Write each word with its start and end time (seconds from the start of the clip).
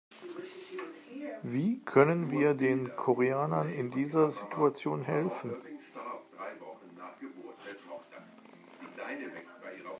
Wie 1.43 1.79
können 1.85 2.31
wir 2.31 2.55
den 2.55 2.89
Koreanern 2.95 3.71
in 3.71 3.91
dieser 3.91 4.31
Situation 4.31 5.03
helfen? 5.03 5.55